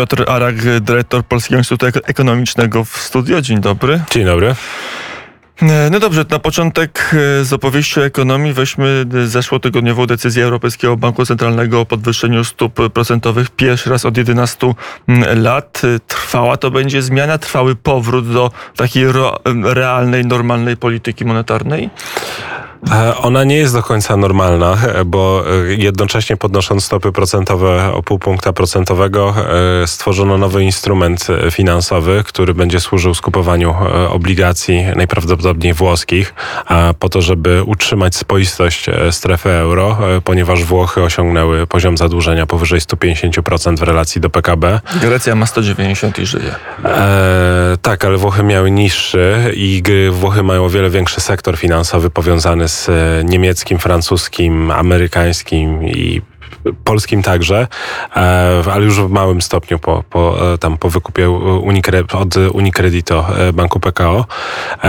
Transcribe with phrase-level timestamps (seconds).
[0.00, 3.40] Piotr Arak, dyrektor Polskiego Instytutu Ekonomicznego w studio.
[3.40, 4.00] Dzień dobry.
[4.10, 4.54] Dzień dobry.
[5.62, 11.26] E, no dobrze, na początek e, z opowieści o ekonomii weźmy zeszłotygodniową decyzję Europejskiego Banku
[11.26, 14.74] Centralnego o podwyższeniu stóp procentowych pierwszy raz od 11
[15.36, 15.82] lat.
[15.84, 19.04] E, trwała to będzie zmiana, trwały powrót do takiej
[19.64, 21.90] realnej, normalnej polityki monetarnej?
[22.88, 28.02] E, ona nie jest do końca normalna, e, bo e, jednocześnie podnosząc stopy procentowe o
[28.02, 29.34] pół punkta procentowego
[29.86, 33.74] stworzono nowy instrument finansowy, który będzie służył skupowaniu
[34.08, 36.34] obligacji najprawdopodobniej włoskich,
[36.98, 43.82] po to, żeby utrzymać spoistość strefy euro, ponieważ Włochy osiągnęły poziom zadłużenia powyżej 150% w
[43.82, 44.80] relacji do PKB.
[45.00, 46.54] Grecja ma 190 i żyje.
[46.84, 52.68] E, tak, ale Włochy miały niższy i Włochy mają o wiele większy sektor finansowy powiązany
[52.70, 56.22] z e, niemieckim, francuskim, amerykańskim i
[56.84, 57.68] polskim także,
[58.16, 61.30] e, ale już w małym stopniu po, po, e, tam po wykupie
[62.12, 64.26] od Unicredito e, banku PKO.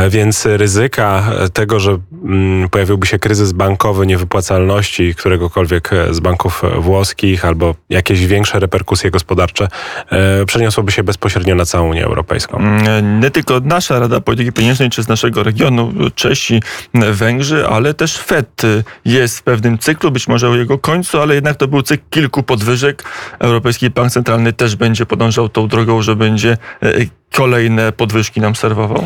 [0.09, 7.75] Więc ryzyka tego, że mm, pojawiłby się kryzys bankowy, niewypłacalności któregokolwiek z banków włoskich albo
[7.89, 9.67] jakieś większe reperkusje gospodarcze
[10.45, 12.57] przeniosłoby się bezpośrednio na całą Unię Europejską.
[12.57, 16.61] Mm, nie tylko nasza Rada Polityki Pieniężnej czy z naszego regionu, Czesi,
[16.93, 18.61] Węgrzy, ale też FED
[19.05, 22.43] jest w pewnym cyklu, być może o jego końcu, ale jednak to był cykl kilku
[22.43, 23.03] podwyżek.
[23.39, 26.91] Europejski Bank Centralny też będzie podążał tą drogą, że będzie e,
[27.31, 29.03] kolejne podwyżki nam serwował?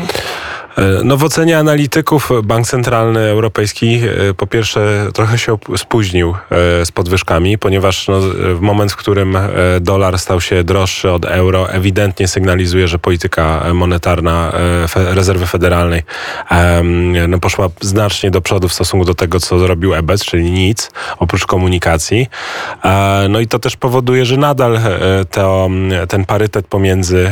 [0.76, 6.86] E, no w ocenie analityków Bank Centralny Europejski e, po pierwsze trochę się spóźnił e,
[6.86, 8.20] z podwyżkami, ponieważ no,
[8.54, 9.38] w moment, w którym
[9.80, 14.52] dolar stał się droższy od euro, ewidentnie sygnalizuje, że polityka monetarna
[14.94, 16.02] rezerwy federalnej
[17.28, 21.46] no, poszła znacznie do przodu w stosunku do tego, co zrobił EBEC, czyli nic, oprócz
[21.46, 22.26] komunikacji.
[23.28, 24.78] No i to też powoduje, że nadal
[25.30, 25.68] to,
[26.08, 27.30] ten parytet pomiędzy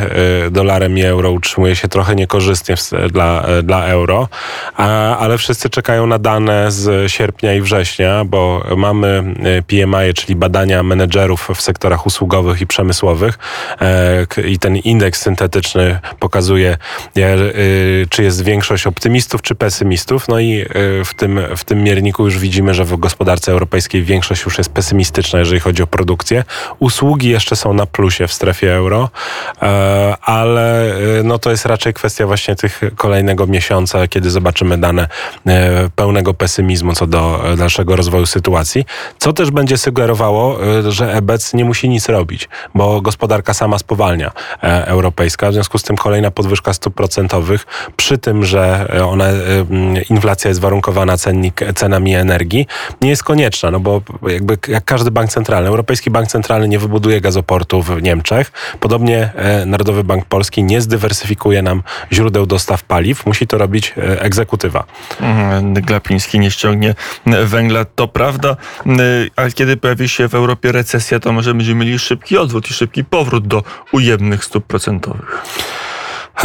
[0.50, 2.74] dolarem i euro utrzymuje się trochę niekorzystnie
[3.12, 4.28] dla E, dla, euro,
[5.18, 10.82] ale wszyscy czekają na dane z sierpnia i września, bo mamy e, PMI, czyli badania
[10.82, 13.38] menedżerów w sektorach usługowych i przemysłowych
[13.80, 16.76] e, i ten indeks syntetyczny pokazuje,
[18.10, 20.28] czy jest większość optymistów czy pesymistów.
[20.28, 20.64] No i
[21.04, 25.38] w tym, w tym mierniku już widzimy, że w gospodarce europejskiej większość już jest pesymistyczna,
[25.38, 26.44] jeżeli chodzi o produkcję.
[26.78, 29.10] Usługi jeszcze są na plusie w strefie euro,
[30.22, 30.94] ale
[31.24, 35.08] no to jest raczej kwestia właśnie tych kolejnych kolejnego miesiąca, kiedy zobaczymy dane
[35.46, 38.84] e, pełnego pesymizmu co do e, dalszego rozwoju sytuacji,
[39.18, 44.30] co też będzie sugerowało, e, że EBEC nie musi nic robić, bo gospodarka sama spowalnia
[44.62, 49.24] europejska, w związku z tym kolejna podwyżka stóp procentowych, przy tym, że ona,
[50.10, 52.66] inflacja jest warunkowana cennik, cenami energii,
[53.00, 57.20] nie jest konieczna, no bo jakby jak każdy bank centralny, Europejski Bank Centralny nie wybuduje
[57.20, 59.32] gazoportu w Niemczech, podobnie
[59.66, 61.82] Narodowy Bank Polski nie zdywersyfikuje nam
[62.12, 64.84] źródeł dostaw paliw, paliw, musi to robić e, egzekutywa.
[65.20, 66.94] Mhm, Glapiński nie ściągnie
[67.44, 68.56] węgla, to prawda,
[69.36, 73.04] ale kiedy pojawi się w Europie recesja, to może będziemy mieli szybki odwrót i szybki
[73.04, 75.42] powrót do ujemnych stóp procentowych.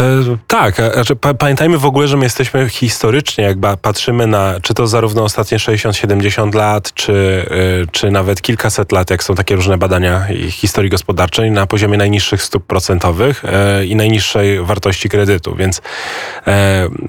[0.00, 4.86] E, tak, znaczy, pamiętajmy w ogóle, że my jesteśmy historycznie, jak patrzymy na, czy to
[4.86, 7.46] zarówno ostatnie 60-70 lat, czy,
[7.82, 12.42] e, czy nawet kilkaset lat, jak są takie różne badania historii gospodarczej, na poziomie najniższych
[12.42, 13.42] stóp procentowych
[13.86, 15.82] i najniższej wartości kredytu, więc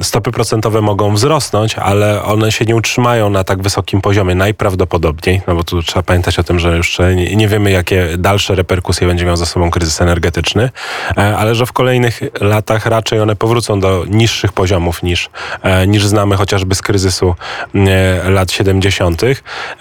[0.02, 4.36] stopy procentowe mogą wzrosnąć, ale one się nie utrzymają na tak wysokim poziomie.
[4.36, 6.82] Najprawdopodobniej, no bo tu trzeba pamiętać o tym, że
[7.16, 10.70] nie, nie wiemy, jakie dalsze reperkusje będzie miał za sobą kryzys energetyczny,
[11.16, 15.30] ale że w kolejnych latach latach raczej one powrócą do niższych poziomów niż,
[15.64, 17.36] e, niż znamy chociażby z kryzysu
[17.76, 19.22] e, lat 70.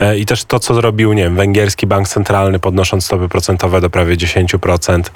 [0.01, 3.91] E, I też to, co zrobił, nie wiem, węgierski bank centralny podnosząc stopy procentowe do
[3.91, 5.11] prawie 10%,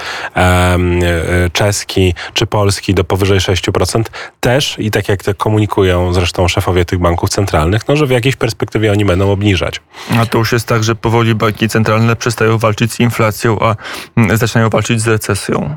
[1.52, 4.02] czeski czy polski do powyżej 6%,
[4.40, 8.36] też i tak jak to komunikują zresztą szefowie tych banków centralnych, no, że w jakiejś
[8.36, 9.80] perspektywie oni będą obniżać.
[10.20, 13.76] A to już jest tak, że powoli banki centralne przestają walczyć z inflacją, a
[14.36, 15.76] zaczynają walczyć z recesją?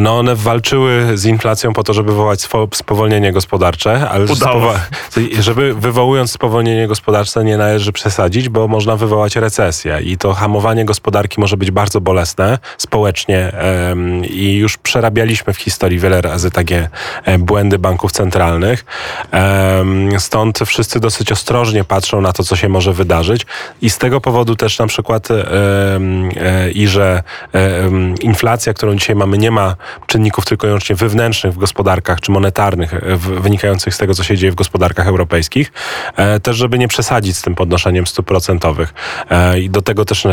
[0.00, 4.26] No one walczyły z inflacją po to, żeby wywołać spowolnienie gospodarcze, ale
[5.40, 10.00] żeby wywołując spowolnienie gospodarcze nie należy przesadzić, bo można wywołać recesję.
[10.02, 13.52] I to hamowanie gospodarki może być bardzo bolesne społecznie
[13.88, 16.88] um, i już przerabialiśmy w historii wiele razy takie
[17.26, 18.84] um, błędy banków centralnych.
[19.32, 23.46] Um, stąd wszyscy dosyć ostrożnie patrzą na to, co się może wydarzyć.
[23.82, 27.22] I z tego powodu też na przykład e, i że
[28.20, 29.76] inflacja, którą dzisiaj mamy, nie ma
[30.06, 34.36] czynników tylko i wyłącznie wy wewnętrznych w gospodarkach czy monetarnych wynikających z tego, co się
[34.36, 35.72] dzieje w gospodarkach europejskich,
[36.42, 38.94] też żeby nie przesadzić z tym podnoszeniem stóp procentowych.
[39.60, 40.26] I do tego też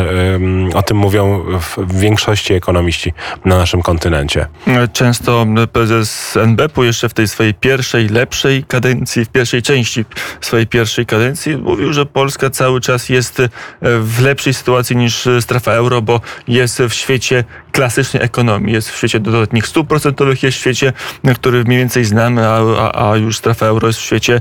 [0.74, 1.44] o tym mówią
[1.76, 3.12] w większości ekonomiści
[3.44, 4.46] na naszym kontynencie.
[4.92, 10.04] Często prezes NBP-u jeszcze w tej swojej pierwszej, lepszej kadencji, w pierwszej części
[10.40, 13.42] swojej pierwszej kadencji mówił, że Polska cały czas jest
[13.82, 17.44] w lepszej sytuacji niż strefa euro, bo jest w świecie
[17.76, 20.92] klasycznej ekonomii, jest w świecie dodatnich stóp procentowych, jest w świecie,
[21.34, 24.40] który mniej więcej znamy, a, a, a już strefa euro jest w świecie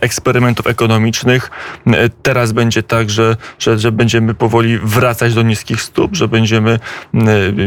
[0.00, 1.50] eksperymentów ekonomicznych.
[2.22, 6.78] Teraz będzie tak, że, że, że będziemy powoli wracać do niskich stóp, że będziemy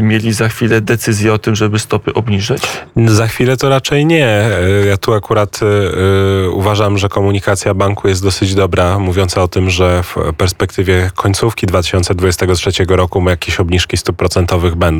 [0.02, 2.62] mieli za chwilę decyzję o tym, żeby stopy obniżyć?
[3.06, 4.50] Za chwilę to raczej nie.
[4.88, 10.02] Ja tu akurat y, uważam, że komunikacja banku jest dosyć dobra, mówiąca o tym, że
[10.02, 14.97] w perspektywie końcówki 2023 roku jakieś obniżki stóp procentowych będą,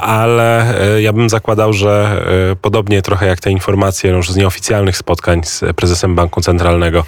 [0.00, 4.96] ale y, ja bym zakładał, że y, podobnie trochę jak te informacje już z nieoficjalnych
[4.96, 7.04] spotkań z prezesem Banku Centralnego,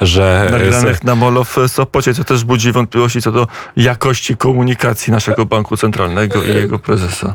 [0.00, 0.48] że...
[0.50, 1.04] Nagranych z...
[1.04, 3.46] na molo w Sopocie, to też budzi wątpliwości co do
[3.76, 7.34] jakości komunikacji naszego Banku Centralnego i jego prezesa.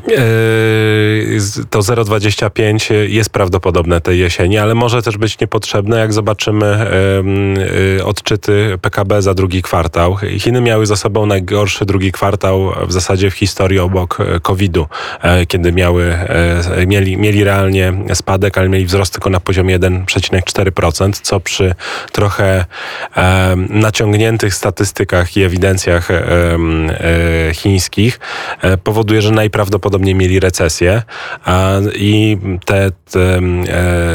[1.70, 6.86] To 0,25 jest prawdopodobne tej jesieni, ale może też być niepotrzebne, jak zobaczymy
[8.04, 10.16] odczyty PKB za drugi kwartał.
[10.38, 14.86] Chiny miały za sobą najgorszy drugi kwartał w zasadzie w historii obok COVID-u,
[15.22, 21.20] e, kiedy miały, e, mieli, mieli realnie spadek, ale mieli wzrost tylko na poziomie 1,4%,
[21.20, 21.74] co przy
[22.12, 22.64] trochę
[23.70, 26.08] naciągniętych statystykach i ewidencjach
[27.54, 28.20] chińskich
[28.60, 31.02] e, powoduje, że najprawdopodobniej mieli recesję
[31.94, 33.40] i te, te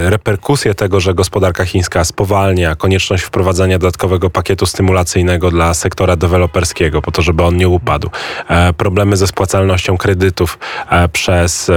[0.09, 7.11] reperkusje tego, że gospodarka chińska spowalnia, konieczność wprowadzania dodatkowego pakietu stymulacyjnego dla sektora deweloperskiego, po
[7.11, 8.09] to, żeby on nie upadł,
[8.49, 10.59] e, problemy ze spłacalnością kredytów
[10.89, 11.71] e, przez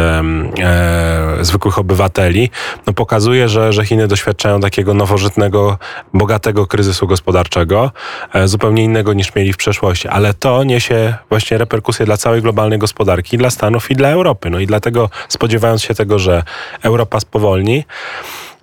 [1.40, 2.50] zwykłych obywateli,
[2.86, 5.78] no pokazuje, że, że Chiny doświadczają takiego nowożytnego,
[6.12, 7.90] bogatego kryzysu gospodarczego,
[8.44, 13.38] zupełnie innego niż mieli w przeszłości, ale to niesie właśnie reperkusje dla całej globalnej gospodarki,
[13.38, 14.50] dla Stanów i dla Europy.
[14.50, 16.42] No i dlatego spodziewając się tego, że
[16.82, 17.84] Europa spowolni,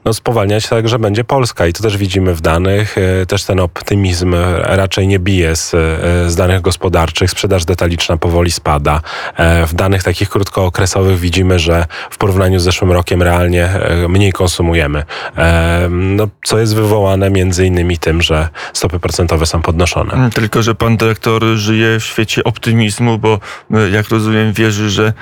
[0.06, 2.95] no, spowalniać także będzie Polska i to też widzimy w danych.
[2.98, 7.31] E, też ten optymizm raczej nie bije z, e, z danych gospodarczych.
[7.31, 9.01] Sprzedaż detaliczna powoli spada.
[9.38, 13.69] E, w danych takich krótkookresowych widzimy, że w porównaniu z zeszłym rokiem realnie
[14.09, 15.03] mniej konsumujemy.
[15.89, 20.30] No, co jest wywołane między innymi tym, że stopy procentowe są podnoszone.
[20.33, 23.39] Tylko, że pan dyrektor żyje w świecie optymizmu, bo
[23.92, 25.13] jak rozumiem wierzy, że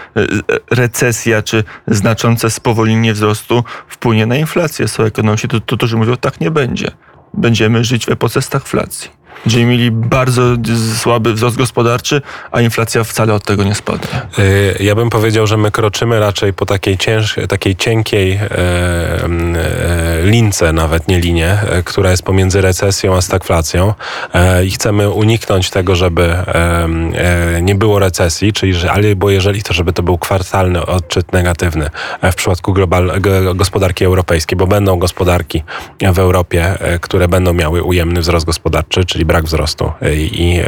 [0.72, 5.98] recesja czy znaczące spowolnienie wzrostu wpłynie na inflację stagflację są ekonomiści, to, to, to, że
[5.98, 6.92] mówią, tak nie będzie.
[7.34, 9.19] Będziemy żyć w epoce stagflacji.
[9.46, 10.42] Będziemy mieli bardzo
[10.98, 12.22] słaby wzrost gospodarczy,
[12.52, 14.22] a inflacja wcale od tego nie spadnie.
[14.40, 20.22] Y, ja bym powiedział, że my kroczymy raczej po takiej, cięż, takiej cienkiej e, e,
[20.24, 23.94] lince, nawet nie linie, e, która jest pomiędzy recesją a stagflacją
[24.34, 29.74] e, i chcemy uniknąć tego, żeby e, nie było recesji, czyli że, albo jeżeli to,
[29.74, 31.90] żeby to był kwartalny odczyt negatywny
[32.32, 33.12] w przypadku global,
[33.56, 35.64] gospodarki europejskiej, bo będą gospodarki
[36.14, 39.92] w Europie, które będą miały ujemny wzrost gospodarczy, czyli brak wzrostu
[40.32, 40.62] i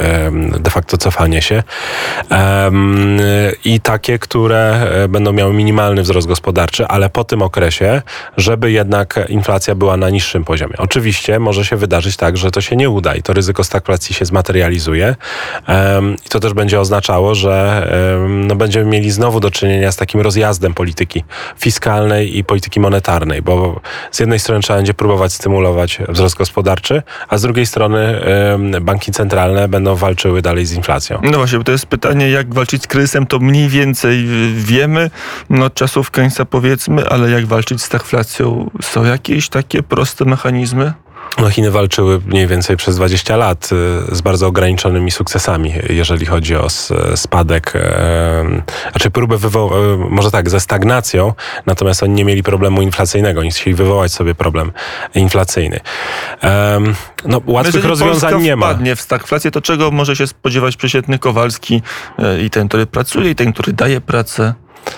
[0.59, 1.63] de facto cofanie się.
[3.65, 8.01] I takie, które e, będą miały minimalny wzrost gospodarczy, ale po tym okresie,
[8.37, 10.73] żeby jednak inflacja była na niższym poziomie.
[10.77, 14.25] Oczywiście może się wydarzyć tak, że to się nie uda i to ryzyko stagflacji się
[14.25, 15.15] zmaterializuje.
[16.25, 17.87] I to też będzie oznaczało, że
[18.29, 21.23] no, będziemy mieli znowu do czynienia z takim rozjazdem polityki
[21.59, 23.79] fiskalnej i polityki monetarnej, bo
[24.11, 28.21] z jednej strony trzeba będzie próbować stymulować wzrost gospodarczy, a z drugiej strony
[28.81, 31.19] banki centralne będą walczyły dalej z inflacją.
[31.23, 35.09] No właśnie, bo to jest pytanie, jak walczyć z kryzysem, to mniej więcej wiemy,
[35.49, 38.69] no od czasów końca powiedzmy, ale jak walczyć z stagflacją?
[38.81, 40.93] Są jakieś takie proste mechanizmy?
[41.37, 43.69] No Chiny walczyły mniej więcej przez 20 lat
[44.11, 46.67] y, z bardzo ograniczonymi sukcesami, jeżeli chodzi o
[47.15, 47.73] spadek,
[48.91, 51.33] znaczy próbę wywołać, e, może tak, ze stagnacją,
[51.65, 54.71] natomiast oni nie mieli problemu inflacyjnego, oni chcieli wywołać sobie problem
[55.15, 55.79] inflacyjny.
[57.25, 58.65] No, łatwych rozwiązań Polska nie ma.
[58.65, 61.81] wpadnie w stagflację, to czego może się spodziewać przeciętny Kowalski
[62.19, 64.53] e, i ten, który pracuje, i ten, który daje pracę?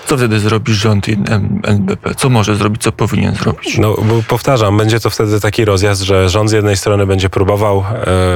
[0.06, 1.16] Co wtedy zrobi rząd i
[1.62, 2.14] NBP?
[2.14, 3.78] Co może zrobić, co powinien zrobić?
[3.78, 7.84] No, bo powtarzam, będzie to wtedy taki rozjazd, że rząd z jednej strony będzie próbował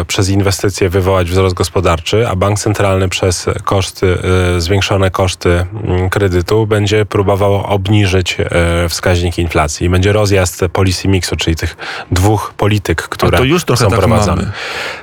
[0.00, 4.18] e, przez inwestycje wywołać wzrost gospodarczy, a bank centralny przez koszty,
[4.56, 9.88] e, zwiększone koszty mm, kredytu będzie próbował obniżyć e, wskaźnik inflacji.
[9.90, 11.76] Będzie rozjazd policy mixu, czyli tych
[12.10, 14.42] dwóch polityk, które a to już trochę są tak prowadzone.
[14.42, 14.52] Mamy.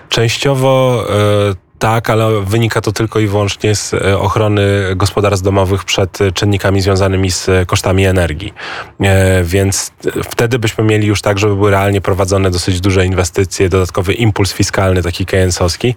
[0.10, 4.62] Częściowo e, Tak, ale wynika to tylko i wyłącznie z e, ochrony
[4.96, 8.54] gospodarstw domowych przed czynnikami związanymi z kosztami energii.
[9.02, 9.92] E, więc
[10.24, 15.04] wtedy byśmy mieli już tak, żeby były realnie prowadzone dosyć duże inwestycje, dodatkowy impuls fiskalny,
[15.04, 15.96] taki keynesowski,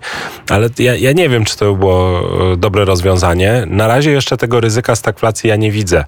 [0.50, 2.20] ale ja, ja nie wiem, czy to było
[2.52, 3.64] e, dobre rozwiązanie.
[3.66, 6.04] Na razie jeszcze tego ryzyka stagflacji ja nie widzę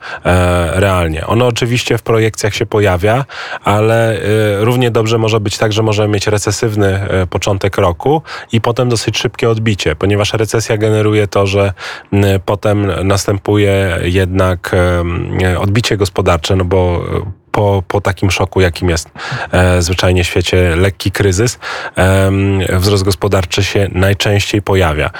[0.72, 1.26] realnie.
[1.26, 3.24] Ono oczywiście w projekcjach się pojawia,
[3.64, 4.20] ale
[4.60, 8.22] równie dobrze może być tak, że możemy mieć recesywny początek roku
[8.52, 11.72] i potem dosyć szybkie odbicie odbicie, ponieważ recesja generuje to, że
[12.44, 14.76] potem następuje jednak
[15.58, 17.04] odbicie gospodarcze, no bo
[17.50, 19.10] po, po takim szoku, jakim jest
[19.52, 21.58] e, zwyczajnie w świecie lekki kryzys,
[21.98, 22.30] e,
[22.78, 25.10] wzrost gospodarczy się najczęściej pojawia.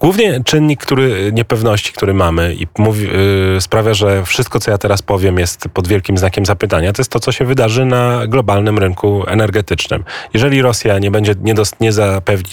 [0.00, 3.06] Głównie czynnik który, niepewności, który mamy i mówi,
[3.56, 7.10] y, sprawia, że wszystko, co ja teraz powiem, jest pod wielkim znakiem zapytania, to jest
[7.10, 10.04] to, co się wydarzy na globalnym rynku energetycznym.
[10.34, 11.90] Jeżeli Rosja nie będzie, nie, dos, nie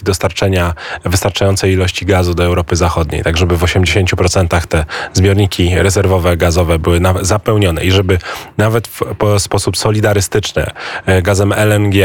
[0.04, 0.74] dostarczenia
[1.06, 7.00] wystarczającej ilości gazu do Europy Zachodniej, tak żeby w 80% te zbiorniki rezerwowe gazowe były
[7.00, 8.18] na, zapełnione i żeby
[8.58, 10.66] nawet w w sposób solidarystyczny
[11.06, 11.96] e, gazem LNG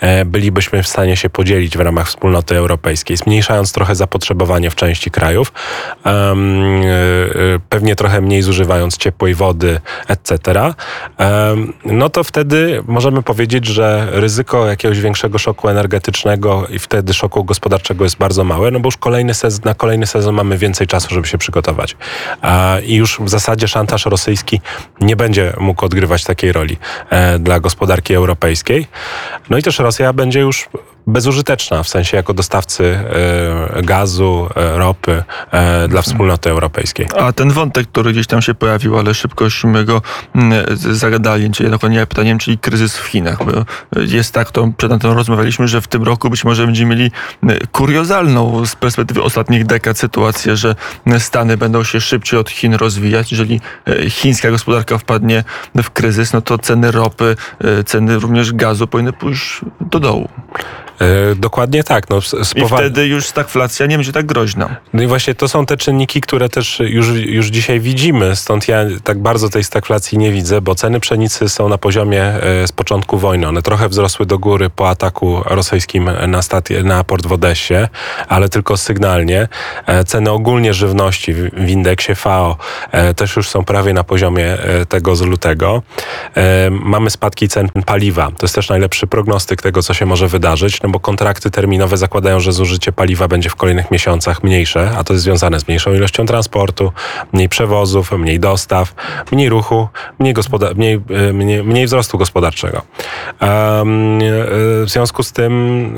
[0.00, 5.10] e, bylibyśmy w stanie się podzielić w ramach wspólnoty europejskiej, zmniejszając trochę zapotrzebowanie w części
[5.10, 5.52] krajów,
[6.06, 6.34] e,
[7.68, 10.74] pewnie trochę mniej zużywając ciepłej wody, etc.,
[11.84, 18.04] no to wtedy możemy powiedzieć, że ryzyko jakiegoś większego szoku energetycznego i wtedy szoku gospodarczego
[18.04, 21.26] jest bardzo małe, no bo już kolejny sezon, na kolejny sezon mamy więcej czasu, żeby
[21.26, 21.96] się przygotować.
[22.86, 24.60] I już w zasadzie szantaż rosyjski
[25.00, 26.76] nie będzie mógł odgrywać takiej roli
[27.10, 28.86] e, dla gospodarki europejskiej.
[29.50, 30.68] No i też Rosja będzie już
[31.06, 35.24] bezużyteczna, w sensie jako dostawcy e, gazu, e, ropy
[35.88, 37.08] dla wspólnoty europejskiej.
[37.18, 40.02] A ten wątek, który gdzieś tam się pojawił, ale szybkośmy go
[40.34, 43.44] mm, zagadali, czyli dokładnie pytaniem, czyli kryzys w Chinach.
[43.44, 43.52] Bo
[44.00, 47.10] jest tak, to przed tym rozmawialiśmy, że w tym roku być może będziemy mieli
[47.72, 50.74] kuriozalną z perspektywy ostatnich dekad sytuację, że
[51.18, 53.30] Stany będą się szybciej od Chin rozwijać.
[53.32, 53.60] Jeżeli
[54.08, 55.44] chińska gospodarka wpadnie
[55.82, 60.28] w kryzys, no to ceny ropy, e, ceny również gazu powinny pójść do dołu.
[61.00, 62.10] E, dokładnie tak.
[62.10, 62.18] No,
[62.56, 64.76] I wtedy już stagflacja nie będzie tak groźna.
[64.92, 68.78] No i właśnie to są te czynniki, które też już, już dzisiaj widzimy, stąd ja
[69.04, 73.18] tak bardzo tej stagflacji nie widzę, bo ceny pszenicy są na poziomie e, z początku
[73.18, 73.48] wojny.
[73.48, 77.74] One trochę wzrosły do góry po ataku rosyjskim na, stację, na port w Odessie,
[78.28, 79.48] ale tylko sygnalnie.
[79.86, 82.56] E, ceny ogólnie żywności w indeksie FAO
[83.16, 84.56] też już są prawie na poziomie
[84.88, 85.82] tego z lutego.
[86.70, 88.26] Mamy spadki cen paliwa.
[88.26, 90.43] To jest też najlepszy prognostyk tego, co się może wydarzyć
[90.82, 95.12] no bo kontrakty terminowe zakładają, że zużycie paliwa będzie w kolejnych miesiącach mniejsze, a to
[95.12, 96.92] jest związane z mniejszą ilością transportu,
[97.32, 98.94] mniej przewozów, mniej dostaw,
[99.32, 102.82] mniej ruchu, mniej, gospoda- mniej, e, mniej, mniej wzrostu gospodarczego.
[103.40, 104.18] Um,
[104.84, 105.94] w związku z tym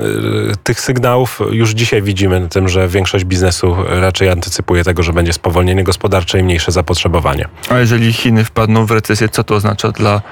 [0.52, 5.12] e, tych sygnałów już dzisiaj widzimy na tym, że większość biznesu raczej antycypuje tego, że
[5.12, 7.48] będzie spowolnienie gospodarcze i mniejsze zapotrzebowanie.
[7.70, 10.22] A jeżeli Chiny wpadną w recesję, co to oznacza dla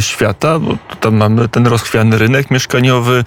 [0.00, 0.58] świata?
[0.58, 3.24] Bo tam mamy ten rozchwiany rynek mieszkaniowy,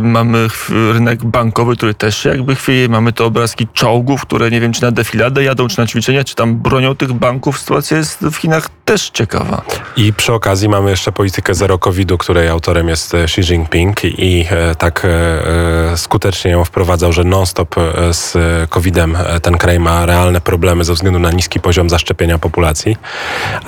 [0.00, 0.48] mamy
[0.92, 4.82] rynek bankowy, który też się jakby chwieje, mamy te obrazki czołgów, które nie wiem, czy
[4.82, 7.58] na defiladę jadą, czy na ćwiczenia, czy tam bronią tych banków.
[7.58, 9.62] Sytuacja jest w Chinach też ciekawa.
[9.96, 14.46] I przy okazji mamy jeszcze politykę zero COVID-u, której autorem jest e, Xi Jinping i
[14.50, 17.74] e, tak e, skutecznie ją wprowadzał, że non-stop
[18.12, 18.36] z
[18.70, 22.96] COVID-em ten kraj ma realne problemy ze względu na niski poziom zaszczepienia populacji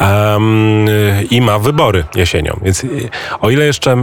[0.00, 0.86] um,
[1.30, 2.60] i ma wybory jesienią.
[2.62, 2.86] Więc
[3.40, 3.96] o ile jeszcze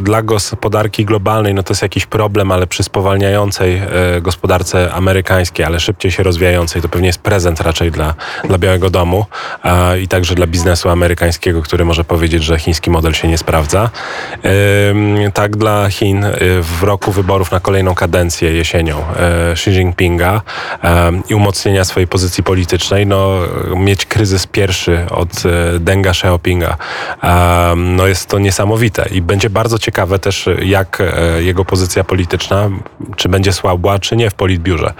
[0.00, 3.82] dla gospodarki globalnej no to jest jakiś problem, ale przy spowalniającej
[4.20, 9.26] gospodarce amerykańskiej, ale szybciej się rozwijającej, to pewnie jest prezent raczej dla, dla Białego Domu
[10.02, 13.90] i także dla biznesu amerykańskiego, który może powiedzieć, że chiński model się nie sprawdza.
[15.34, 20.42] Tak dla Chin y, w roku wyborów na kolejną kadencję jesienią y, Xi Jinpinga
[21.28, 23.38] i umocnienia swojej pozycji politycznej, no
[23.76, 25.42] mieć kryzys pierwszy od
[25.78, 26.76] Denga Xiaopinga,
[27.76, 30.97] no jest to niesamowite i będzie bardzo ciekawe też, jak
[31.38, 32.70] jego pozycja polityczna,
[33.16, 34.92] czy będzie słabła, czy nie w politbiurze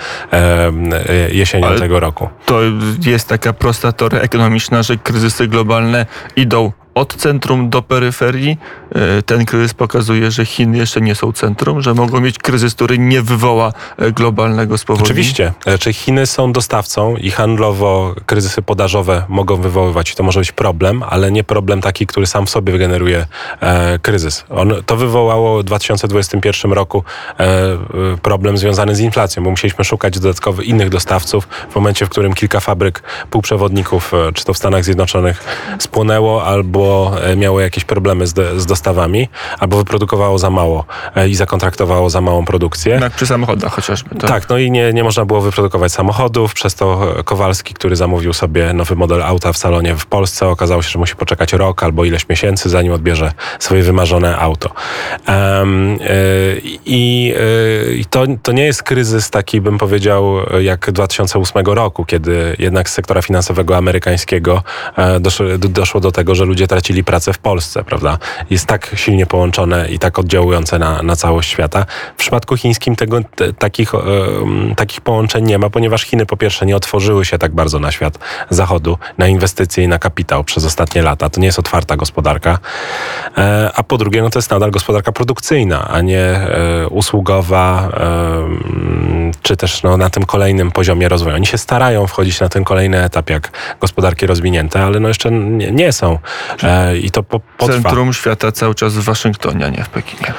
[1.33, 2.29] jesienią Ale tego roku.
[2.45, 2.61] To
[3.07, 8.59] jest taka prosta teoria ekonomiczna, że kryzys kryzysy globalne idą od centrum do peryferii.
[8.95, 12.99] E, ten kryzys pokazuje, że Chiny jeszcze nie są centrum, że mogą mieć kryzys, który
[12.99, 15.07] nie wywoła e, globalnego spowolnienia.
[15.07, 15.53] Oczywiście.
[15.59, 20.15] Czy znaczy, Chiny są dostawcą i handlowo kryzysy podażowe mogą wywoływać.
[20.15, 23.27] To może być problem, ale nie problem taki, który sam w sobie wygeneruje
[23.61, 24.45] e, kryzys.
[24.51, 27.05] On, to wywołało w 2021 roku
[27.41, 27.47] e,
[28.23, 32.61] problem związany z inflacją, bo musieliśmy szukać dodatkowych innych dostawców w momencie, w którym kilka
[32.61, 35.45] fabryk półprzewodników, czy to w Stanach Zjednoczonych
[35.79, 39.29] spłonęło, albo miało, e, miało jakieś problemy z, do, z dostawami,
[39.59, 42.99] albo wyprodukowało za mało e, i zakontraktowało za małą produkcję.
[43.03, 44.15] Jak przy samochodach chociażby.
[44.15, 44.27] To...
[44.27, 48.73] Tak, no i nie, nie można było wyprodukować samochodów, przez to Kowalski, który zamówił sobie
[48.73, 52.29] nowy model auta w salonie w Polsce, okazało się, że musi poczekać rok albo ileś
[52.29, 54.71] miesięcy, zanim odbierze swoje wymarzone auto.
[55.29, 55.99] Um,
[56.87, 57.35] I
[58.11, 63.23] to, to nie jest kryzys taki, bym powiedział, jak 2008 roku, kiedy jednak z sektora
[63.23, 64.63] finansowego amerykańskiego
[64.97, 68.19] e, doszło, doszło do tego, że ludzie tracili pracę w Polsce, prawda?
[68.51, 71.87] Jest tak silnie połączone i tak oddziałujące na, na całość świata.
[72.17, 73.99] W przypadku chińskim tego, te, takich, e,
[74.77, 78.19] takich połączeń nie ma, ponieważ Chiny po pierwsze nie otworzyły się tak bardzo na świat
[78.51, 81.29] zachodu, na inwestycje i na kapitał przez ostatnie lata.
[81.31, 82.59] To nie jest otwarta gospodarka.
[83.39, 89.33] E, a po drugie, no to jest nadal gospodarka produkcyjna, a nie e, usługowa, e,
[89.43, 91.37] czy też no, na tym kolejnym poziomie rozwoju.
[91.37, 95.71] Oni się starają wchodzić na ten kolejny etap, jak gospodarki rozwinięte, ale no jeszcze nie,
[95.71, 96.19] nie są.
[96.69, 97.83] E, I to po, potrwa.
[97.83, 100.33] Centrum świata cały czas w Waszyngtonie, a nie w Pekinie.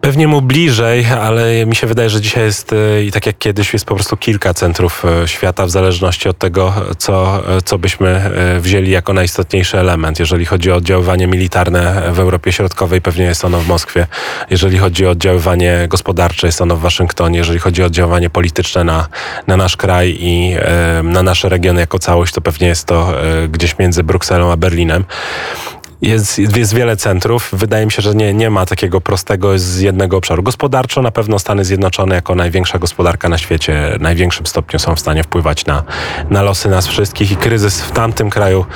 [0.00, 3.72] Pewnie mu bliżej, ale mi się wydaje, że dzisiaj jest e, i tak jak kiedyś
[3.72, 8.30] jest po prostu kilka centrów e, świata, w zależności od tego, co, e, co byśmy
[8.60, 10.18] wzięli jako najistotniejszy element.
[10.18, 14.06] Jeżeli chodzi o oddziaływanie militarne w Europie Środkowej, pewnie jest ono w Moskwie.
[14.50, 17.38] Jeżeli chodzi o oddziaływanie gospodarcze, jest ono w Waszyngtonie.
[17.38, 19.08] Jeżeli chodzi o oddziaływanie polityczne na,
[19.46, 20.56] na nasz kraj i
[21.02, 23.12] na nasze regiony jako całość, to pewnie jest to
[23.48, 25.04] gdzieś między Brukselą a Berlinem.
[26.02, 27.50] Jest, jest wiele centrów.
[27.52, 30.42] Wydaje mi się, że nie, nie ma takiego prostego z jednego obszaru.
[30.42, 35.00] Gospodarczo na pewno Stany Zjednoczone jako największa gospodarka na świecie w największym stopniu są w
[35.00, 35.82] stanie wpływać na,
[36.30, 38.66] na losy nas wszystkich i kryzys w tamtym kraju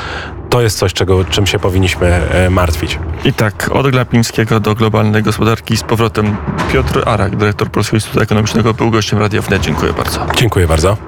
[0.53, 2.99] to jest coś, czego, czym się powinniśmy e, martwić.
[3.25, 6.37] I tak, od Glapińskiego do globalnej gospodarki z powrotem
[6.73, 9.63] Piotr Arak, dyrektor Polskiego Instytutu Ekonomicznego, był gościem Radia Wnet.
[9.63, 10.27] Dziękuję bardzo.
[10.37, 10.97] Dziękuję bardzo.